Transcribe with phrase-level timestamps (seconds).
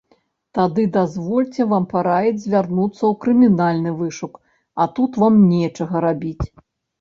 [0.57, 4.33] Тады дазвольце вам параіць звярнуцца ў крымінальны вышук,
[4.81, 6.45] а тут вам нечага рабіць.